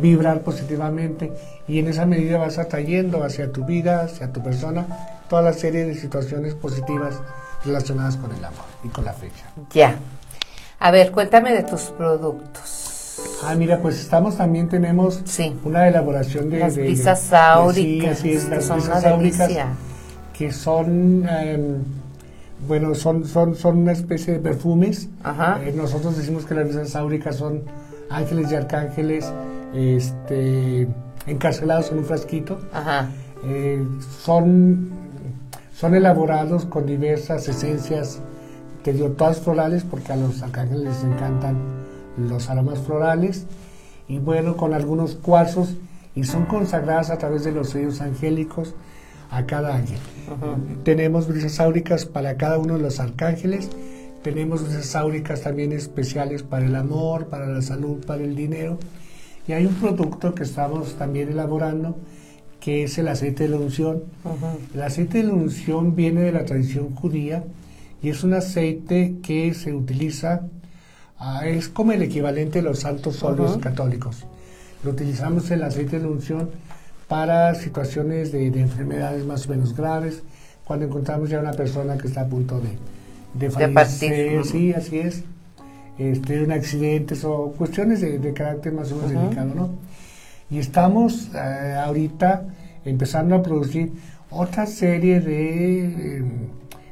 [0.00, 1.32] vibrar positivamente
[1.66, 4.86] y en esa medida vas atrayendo hacia tu vida, hacia tu persona,
[5.28, 7.20] toda la serie de situaciones positivas
[7.64, 9.44] relacionadas con el amor y con la fecha.
[9.72, 9.96] Ya.
[10.78, 12.81] A ver, cuéntame de tus productos.
[13.44, 15.52] Ah, mira, pues estamos también tenemos Sí.
[15.64, 19.12] una elaboración de Las de- brisas de- áuricas, sí, así que las son brisas una
[19.14, 19.66] áuricas, delicia.
[20.36, 21.76] que son em,
[22.68, 25.08] bueno, son, son, son una especie de perfumes.
[25.24, 25.60] Ajá.
[25.64, 27.62] Eh, nosotros decimos que las brisas áuricas son
[28.08, 29.32] ángeles y arcángeles
[29.74, 30.86] este,
[31.26, 32.60] encarcelados en un frasquito.
[32.72, 33.08] Ajá.
[33.44, 33.82] Eh,
[34.22, 34.90] son,
[35.74, 38.20] son elaborados con diversas esencias,
[38.84, 41.56] que digo, todas florales, porque a los arcángeles les encantan
[42.16, 43.46] los aromas florales,
[44.08, 45.76] y bueno, con algunos cuarzos,
[46.14, 48.74] y son consagradas a través de los sellos angélicos
[49.30, 49.98] a cada ángel.
[50.84, 53.70] Tenemos brisas áuricas para cada uno de los arcángeles,
[54.22, 58.78] tenemos brisas áuricas también especiales para el amor, para la salud, para el dinero,
[59.48, 61.96] y hay un producto que estamos también elaborando,
[62.60, 64.04] que es el aceite de la unción.
[64.72, 67.44] El aceite de la unción viene de la tradición judía
[68.00, 70.42] y es un aceite que se utiliza,
[71.22, 73.60] ah, es como el equivalente de los santos óleos Ujú.
[73.60, 74.24] católicos.
[74.84, 76.50] Lo utilizamos el aceite de unción
[77.06, 80.22] para situaciones de, de enfermedades más o menos graves,
[80.64, 82.70] cuando encontramos ya una persona que está a punto de,
[83.34, 85.22] de fallecer, sí, así es,
[85.98, 89.70] este, un accidentes o cuestiones de, de carácter más o menos delicado, ¿no?
[90.50, 92.44] Y estamos eh, ahorita
[92.84, 93.92] empezando a producir
[94.30, 96.24] otra serie de eh,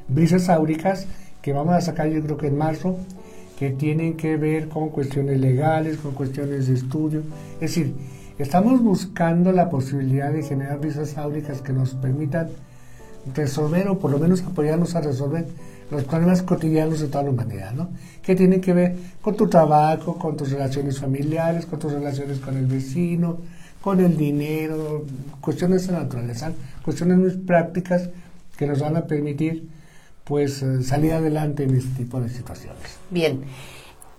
[0.07, 1.07] brisas áuricas
[1.41, 2.97] que vamos a sacar yo creo que en marzo,
[3.61, 7.21] que tienen que ver con cuestiones legales, con cuestiones de estudio.
[7.53, 7.93] Es decir,
[8.39, 12.49] estamos buscando la posibilidad de generar brisas áuricas que nos permitan
[13.35, 15.45] resolver o por lo menos apoyarnos a resolver
[15.91, 17.89] los problemas cotidianos de toda la humanidad, ¿no?
[18.23, 22.57] Que tienen que ver con tu trabajo, con tus relaciones familiares, con tus relaciones con
[22.57, 23.37] el vecino,
[23.79, 25.05] con el dinero,
[25.39, 26.51] cuestiones de naturaleza,
[26.83, 28.09] cuestiones muy prácticas
[28.57, 29.69] que nos van a permitir
[30.23, 32.97] pues eh, salir adelante en este tipo de situaciones.
[33.09, 33.43] Bien.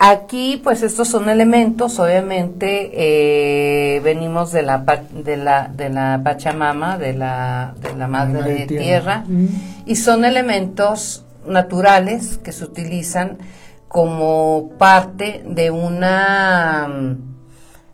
[0.04, 6.98] Aquí, pues estos son elementos, obviamente, eh, venimos de la, de la, de la Pachamama,
[6.98, 8.82] de la, de la Madre Madre de Tierra.
[8.82, 9.46] Tierra, Mm.
[9.86, 13.38] y son elementos naturales que se utilizan
[13.86, 16.88] como parte de una,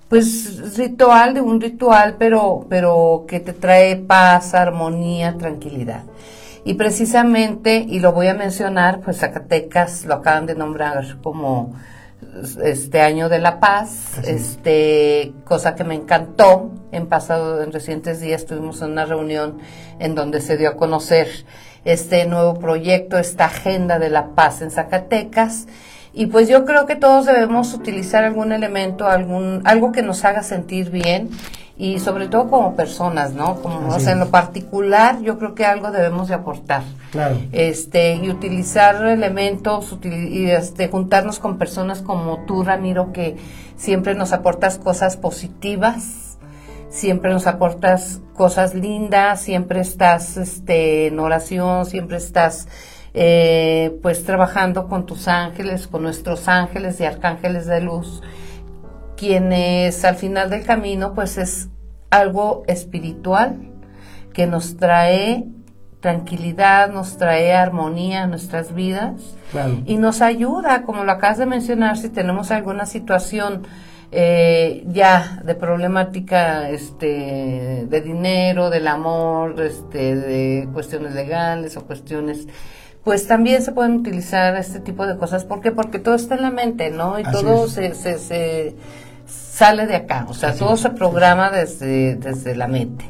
[0.08, 6.04] pues, ritual, de un ritual, pero, pero que te trae paz, armonía, tranquilidad.
[6.68, 11.74] Y precisamente, y lo voy a mencionar, pues Zacatecas lo acaban de nombrar como
[12.62, 16.70] este año de la paz, Así este cosa que me encantó.
[16.92, 19.56] En pasado, en recientes días tuvimos una reunión
[19.98, 21.28] en donde se dio a conocer
[21.86, 25.68] este nuevo proyecto, esta agenda de la paz en Zacatecas.
[26.12, 30.42] Y pues yo creo que todos debemos utilizar algún elemento, algún, algo que nos haga
[30.42, 31.28] sentir bien
[31.76, 33.56] y sobre todo como personas, ¿no?
[33.62, 36.82] Como, o sea, en lo particular yo creo que algo debemos de aportar.
[37.12, 37.36] Claro.
[37.52, 43.36] Este, y utilizar elementos, util- y este, juntarnos con personas como tú, Ramiro, que
[43.76, 46.38] siempre nos aportas cosas positivas,
[46.90, 52.66] siempre nos aportas cosas lindas, siempre estás este, en oración, siempre estás
[53.20, 58.22] eh, pues trabajando con tus ángeles, con nuestros ángeles y arcángeles de luz,
[59.16, 61.68] quienes al final del camino pues es
[62.10, 63.58] algo espiritual
[64.32, 65.46] que nos trae
[65.98, 69.78] tranquilidad, nos trae armonía a nuestras vidas Claro.
[69.84, 73.66] y nos ayuda, como lo acabas de mencionar, si tenemos alguna situación
[74.12, 82.46] eh, ya de problemática este, de dinero, del amor, este, de cuestiones legales o cuestiones,
[83.04, 85.44] pues también se pueden utilizar este tipo de cosas.
[85.44, 85.72] ¿Por qué?
[85.72, 87.18] Porque todo está en la mente, ¿no?
[87.18, 87.72] Y Así todo es.
[87.72, 88.76] se, se, se
[89.26, 90.80] sale de acá, o sea, Así todo es.
[90.80, 93.04] se programa desde, desde la mente.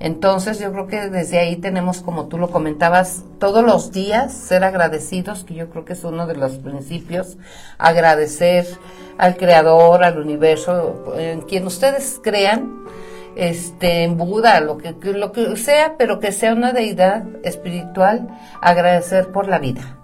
[0.00, 4.64] Entonces yo creo que desde ahí tenemos, como tú lo comentabas, todos los días ser
[4.64, 7.36] agradecidos, que yo creo que es uno de los principios,
[7.78, 8.66] agradecer
[9.16, 12.82] al Creador, al universo, en quien ustedes crean,
[13.36, 18.28] este, en Buda, lo que, lo que sea, pero que sea una deidad espiritual,
[18.60, 19.98] agradecer por la vida.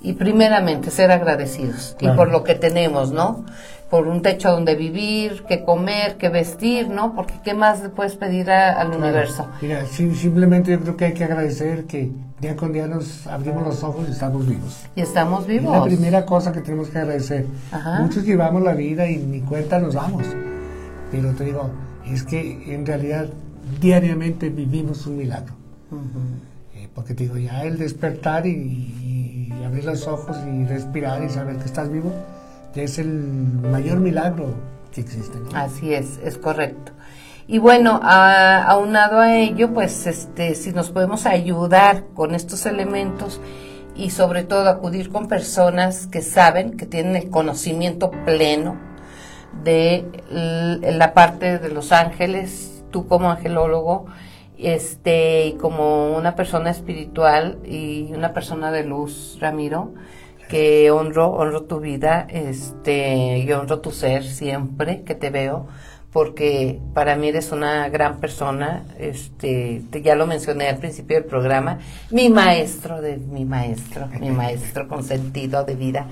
[0.00, 2.16] Y primeramente ser agradecidos y Claro.
[2.16, 3.44] por lo que tenemos, ¿no?
[3.88, 7.14] Por un techo donde vivir, que comer, que vestir, ¿no?
[7.14, 9.02] Porque ¿qué más le puedes pedir a- al Claro.
[9.02, 9.46] universo?
[9.60, 13.64] Mira, sí, simplemente yo creo que hay que agradecer que día con día nos abrimos
[13.64, 14.80] los ojos y estamos vivos.
[14.96, 15.76] Y estamos Es vivos.
[15.76, 17.46] la primera cosa que tenemos que agradecer.
[17.70, 18.00] Ajá.
[18.00, 20.24] Muchos llevamos la vida y ni cuenta nos damos.
[21.12, 21.70] Pero te digo,
[22.12, 23.28] es que en realidad
[23.80, 25.54] diariamente vivimos un milagro.
[26.74, 31.28] Eh, porque te digo, ya el despertar y, y abrir los ojos y respirar y
[31.28, 32.12] saber que estás vivo,
[32.74, 34.54] ya es el mayor milagro
[34.90, 35.38] que existe.
[35.38, 35.56] ¿no?
[35.56, 36.92] Así es, es correcto.
[37.46, 43.40] Y bueno, a- aunado a ello, pues este, si nos podemos ayudar con estos elementos
[43.94, 48.76] y sobre todo acudir con personas que saben, que tienen el conocimiento pleno
[49.64, 50.04] de
[50.82, 54.06] la parte de los ángeles, tú como angelólogo,
[54.58, 59.92] este, y como una persona espiritual y una persona de luz, Ramiro,
[60.48, 65.66] que honro, honro tu vida, este, y honro tu ser siempre que te veo,
[66.12, 71.78] porque para mí eres una gran persona, este, ya lo mencioné al principio del programa,
[72.10, 76.06] mi maestro de mi maestro, mi maestro con sentido de vida.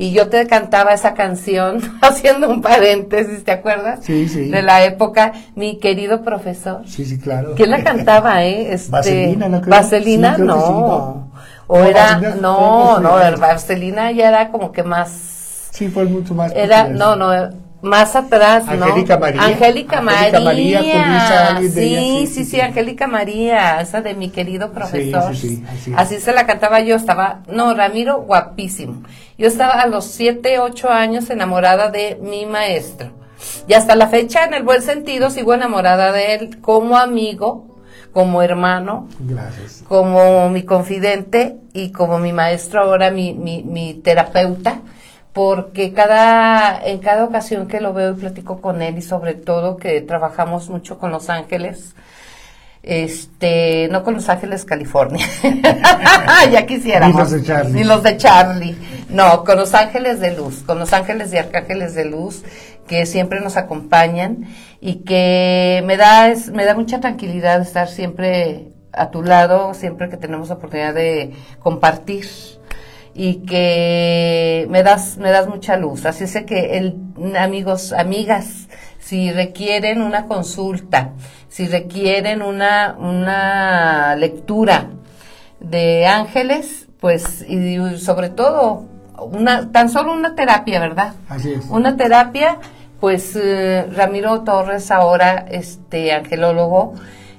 [0.00, 3.98] Y yo te cantaba esa canción, haciendo un paréntesis, ¿te acuerdas?
[4.04, 4.48] Sí, sí.
[4.48, 6.82] De la época, mi querido profesor.
[6.86, 7.54] Sí, sí, claro.
[7.56, 8.72] ¿Quién la cantaba, eh?
[8.72, 9.60] Este, Vaselina, ¿no?
[9.60, 11.32] Vaselina, no.
[11.66, 15.68] O era, no, no, Vaselina ya era como que más.
[15.72, 16.52] Sí, fue mucho más.
[16.54, 17.32] Era, no, no,
[17.80, 18.84] más atrás, ¿no?
[18.84, 19.42] Angélica María.
[19.42, 20.40] Angélica María.
[20.40, 25.34] María sí, sí, sí, Angélica María, esa de mi querido profesor.
[25.36, 29.02] Sí, sí, así, se la cantaba yo, estaba, no, Ramiro, guapísimo.
[29.36, 33.12] Yo estaba a los siete, ocho años enamorada de mi maestro.
[33.68, 37.76] Y hasta la fecha, en el buen sentido, sigo enamorada de él como amigo,
[38.12, 39.84] como hermano, Gracias.
[39.86, 44.80] como mi confidente y como mi maestro ahora, mi, mi, mi terapeuta
[45.38, 49.76] porque cada, en cada ocasión que lo veo y platico con él y sobre todo
[49.76, 51.94] que trabajamos mucho con Los Ángeles,
[52.82, 55.24] este, no con Los Ángeles, California,
[56.50, 57.14] ya quisiéramos.
[57.14, 57.72] Ni los de Charlie.
[57.72, 58.76] Ni los de Charlie.
[59.10, 62.42] No, con Los Ángeles de Luz, con Los Ángeles y Arcángeles de Luz,
[62.88, 64.48] que siempre nos acompañan
[64.80, 70.08] y que me da, es, me da mucha tranquilidad estar siempre a tu lado, siempre
[70.08, 72.26] que tenemos oportunidad de compartir
[73.18, 76.06] y que me das, me das mucha luz.
[76.06, 76.94] Así es que el,
[77.36, 78.68] amigos, amigas,
[79.00, 81.14] si requieren una consulta,
[81.48, 84.90] si requieren una, una lectura
[85.58, 88.84] de ángeles, pues, y sobre todo,
[89.32, 91.14] una, tan solo una terapia, ¿verdad?
[91.28, 91.66] Así es.
[91.70, 92.58] Una terapia,
[93.00, 96.94] pues, eh, Ramiro Torres ahora, este, angelólogo,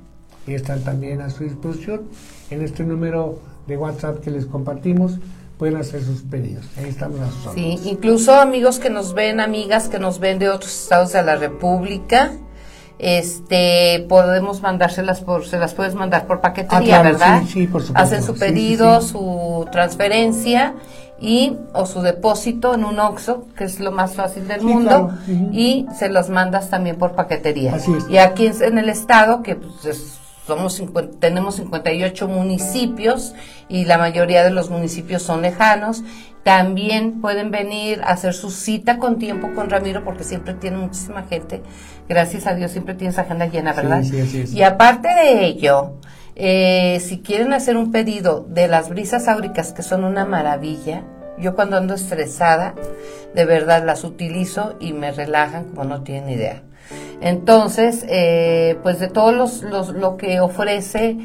[0.46, 2.04] Y están también a su disposición
[2.50, 5.20] en este número de WhatsApp que les compartimos
[5.58, 6.66] pueden hacer sus pedidos.
[6.78, 10.84] Ahí estamos las Sí, incluso amigos que nos ven, amigas que nos ven de otros
[10.84, 12.32] estados de la República,
[13.00, 18.04] este podemos mandárselas por se las puedes mandar por paquetería ah, verdad sí, por supuesto.
[18.04, 20.74] hacen su pedido su transferencia
[21.20, 25.12] y o su depósito en un OXO que es lo más fácil del mundo
[25.52, 28.10] y se los mandas también por paquetería Así es.
[28.10, 30.82] y aquí en el estado que pues, somos
[31.20, 33.36] tenemos 58 municipios
[33.70, 36.04] y la mayoría de los municipios son lejanos
[36.48, 41.24] también pueden venir a hacer su cita con tiempo con Ramiro porque siempre tiene muchísima
[41.24, 41.62] gente.
[42.08, 44.02] Gracias a Dios siempre tiene esa agenda llena, ¿verdad?
[44.02, 45.96] Sí, sí, Y aparte de ello,
[46.38, 51.04] eh, si quieren hacer un pedido de las brisas áuricas, que son una maravilla,
[51.38, 52.76] yo cuando ando estresada,
[53.36, 56.64] de verdad las utilizo y me relajan como no tienen idea.
[57.22, 61.18] Entonces, eh, pues de todos los, los, lo que ofrece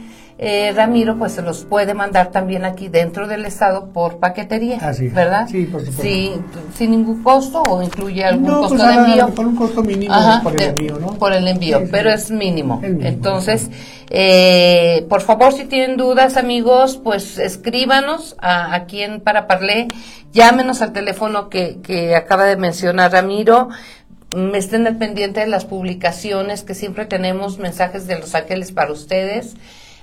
[0.44, 5.06] eh, Ramiro, pues se los puede mandar también aquí dentro del estado por paquetería, Así
[5.06, 5.46] ¿verdad?
[5.48, 6.02] Sí, por supuesto.
[6.02, 6.32] Sí,
[6.74, 9.28] sin ningún costo o incluye algún no, costo pues, de envío.
[9.28, 11.14] Por un costo mínimo por el envío, ¿no?
[11.14, 12.80] Por el envío, pero es mínimo.
[12.80, 13.06] mínimo.
[13.06, 13.70] Entonces,
[14.10, 19.86] eh, por favor, si tienen dudas, amigos, pues escríbanos a, aquí en Paraparlé,
[20.32, 23.68] llámenos al teléfono que, que acaba de mencionar Ramiro
[24.54, 29.54] estén al pendiente de las publicaciones que siempre tenemos mensajes de los ángeles para ustedes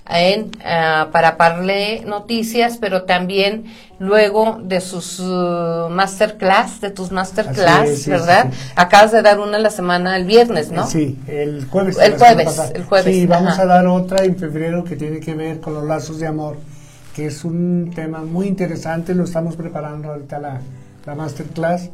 [0.09, 3.65] en ah, para Parle Noticias, pero también
[3.99, 8.47] luego de sus uh, masterclass, de tus masterclass, ¿verdad?
[8.75, 10.87] Acabas de dar una la semana el viernes, ¿no?
[10.87, 11.97] Sí, el jueves.
[11.99, 13.15] El jueves, el jueves.
[13.15, 16.27] Sí, vamos a dar otra en febrero que tiene que ver con los lazos de
[16.27, 16.57] amor,
[17.15, 20.61] que es un tema muy interesante, lo estamos preparando ahorita la,
[21.05, 21.89] la masterclass.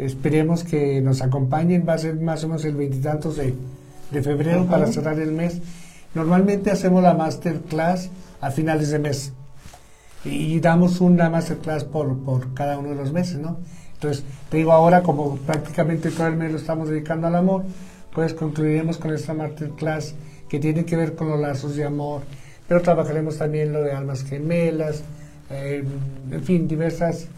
[0.00, 3.54] Esperemos que nos acompañen, va a ser más o menos el veintitantos de,
[4.10, 5.60] de febrero para cerrar el mes.
[6.14, 9.32] Normalmente hacemos la masterclass a finales de mes
[10.24, 13.58] y damos una masterclass por, por cada uno de los meses, ¿no?
[13.94, 17.64] Entonces, te digo ahora, como prácticamente todo el mes lo estamos dedicando al amor,
[18.14, 20.14] pues concluiremos con esta masterclass
[20.48, 22.22] que tiene que ver con los lazos de amor,
[22.66, 25.02] pero trabajaremos también lo de almas gemelas,
[25.50, 25.84] eh,
[26.30, 27.28] en fin, diversas,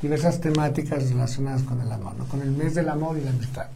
[0.00, 2.24] diversas temáticas relacionadas con el amor, ¿no?
[2.26, 3.66] Con el mes del amor y la amistad.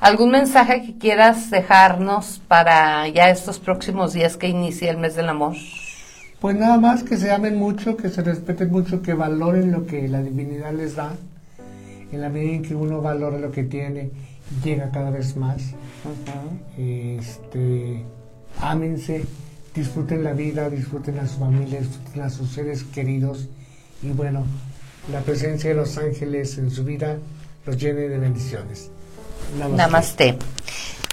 [0.00, 5.28] ¿Algún mensaje que quieras dejarnos para ya estos próximos días que inicia el mes del
[5.28, 5.56] amor?
[6.40, 10.06] Pues nada más que se amen mucho, que se respeten mucho, que valoren lo que
[10.06, 11.14] la divinidad les da.
[12.12, 14.10] En la medida en que uno valora lo que tiene,
[14.62, 15.62] llega cada vez más.
[16.76, 18.04] este,
[18.60, 19.24] ámense,
[19.74, 23.48] disfruten la vida, disfruten a su familia, disfruten a sus seres queridos.
[24.02, 24.44] Y bueno,
[25.10, 27.18] la presencia de los ángeles en su vida
[27.64, 28.90] los llene de bendiciones.
[29.58, 29.76] Namaste.
[29.76, 30.38] Namaste.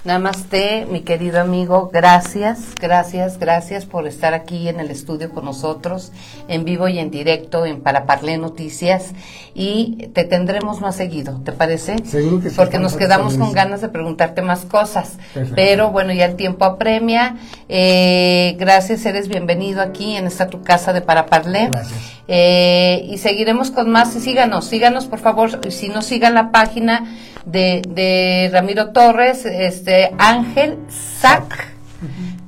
[0.04, 6.12] Namaste, mi querido amigo, gracias, gracias, gracias por estar aquí en el estudio con nosotros,
[6.46, 9.12] en vivo y en directo en Para Parle Noticias
[9.54, 11.96] y te tendremos más seguido, ¿te parece?
[12.04, 12.56] Seguro que sí.
[12.56, 15.16] Porque nos quedamos con ganas de preguntarte más cosas,
[15.54, 17.36] pero bueno, ya el tiempo apremia.
[17.70, 21.68] Eh, gracias, eres bienvenido aquí en esta tu casa de Para Parle.
[21.70, 21.98] Gracias.
[22.26, 27.04] Eh, y seguiremos con más síganos, síganos por favor, si no sigan la página
[27.44, 31.68] de, de Ramiro Torres, este Ángel Sac,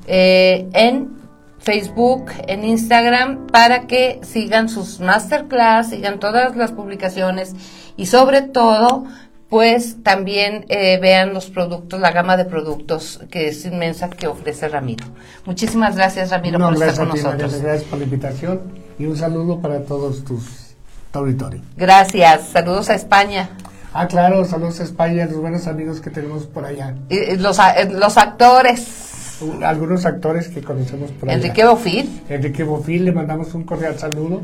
[0.06, 1.16] eh, en
[1.58, 7.54] Facebook, en Instagram, para que sigan sus masterclass, sigan todas las publicaciones
[7.98, 9.04] y sobre todo,
[9.50, 14.68] pues también eh, vean los productos, la gama de productos que es inmensa que ofrece
[14.68, 15.04] Ramiro.
[15.44, 17.60] Muchísimas gracias, Ramiro, por estar con nosotros.
[17.60, 20.74] gracias por la invitación y un saludo para todos tus
[21.12, 21.60] auditores.
[21.76, 23.50] Gracias, saludos a España.
[23.92, 26.94] Ah, claro, saludos a España, los buenos amigos que tenemos por allá.
[27.08, 27.58] Y, los,
[27.90, 29.40] los actores.
[29.62, 31.38] Algunos actores que conocemos por allá.
[31.38, 32.22] Enrique Bofil.
[32.28, 34.42] Enrique Bofil, le mandamos un cordial saludo.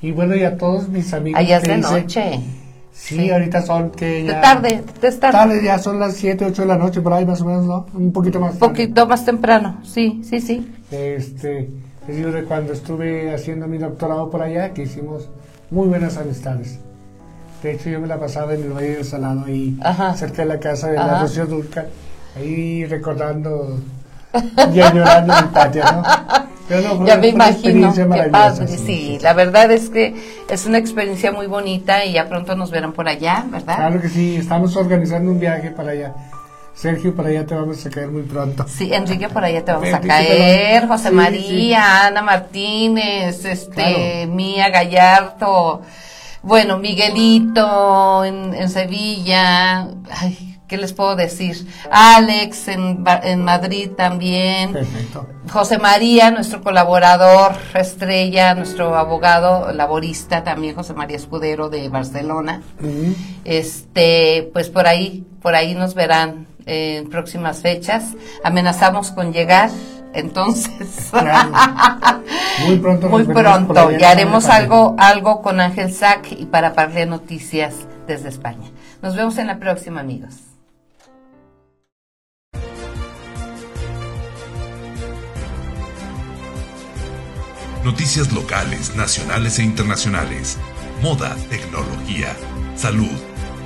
[0.00, 1.40] Y bueno, y a todos mis amigos.
[1.40, 2.40] Allá es de noche.
[2.92, 4.34] Sí, ahorita son que ya...
[4.34, 5.32] De tarde, de tarde.
[5.32, 5.64] tarde.
[5.64, 7.86] ya son las 7, 8 de la noche, por ahí más o menos, ¿no?
[7.94, 10.68] Un poquito más Un poquito más temprano, sí, sí, sí.
[10.90, 11.70] Este,
[12.08, 15.28] es de cuando estuve haciendo mi doctorado por allá, que hicimos
[15.70, 16.78] muy buenas amistades.
[17.62, 19.78] De hecho, yo me la pasaba en el Valle del Salado, ahí
[20.16, 21.86] cerca de la casa de la Rocío Dulca,
[22.36, 23.78] ahí recordando
[24.74, 26.02] y añorando el patio, ¿no?
[27.06, 29.18] ya me imagino, qué padre, sí.
[29.22, 30.14] la verdad es que
[30.50, 33.76] es una experiencia muy bonita y ya pronto nos verán por allá, ¿verdad?
[33.76, 36.14] Claro que sí, estamos organizando un viaje para allá.
[36.78, 38.64] Sergio, por allá te vamos a caer muy pronto.
[38.68, 40.86] Sí, Enrique, por allá te vamos a caer.
[40.86, 45.82] José María, Ana Martínez, este, Mía Gallardo,
[46.40, 51.66] bueno, Miguelito en, Sevilla, ay, ¿qué les puedo decir?
[51.90, 54.72] Alex en, en Madrid también.
[54.72, 55.26] Perfecto.
[55.50, 62.62] José María, nuestro colaborador estrella, nuestro abogado laborista también, José María Escudero de Barcelona.
[63.44, 68.14] Este, pues por ahí, por ahí nos verán en próximas fechas.
[68.44, 69.70] Amenazamos con llegar
[70.14, 71.12] entonces,
[72.66, 77.74] muy pronto, muy pronto, y haremos algo, algo con Ángel Sac y para Parle Noticias
[78.06, 78.70] desde España.
[79.02, 80.34] Nos vemos en la próxima, amigos.
[87.84, 90.58] Noticias locales, nacionales e internacionales,
[91.00, 92.34] moda, tecnología,
[92.74, 93.16] salud,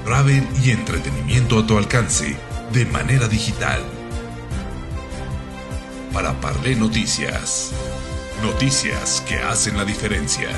[0.05, 2.37] travel y entretenimiento a tu alcance
[2.73, 3.83] de manera digital
[6.13, 7.73] para Parle Noticias.
[8.43, 10.49] Noticias que hacen la diferencia.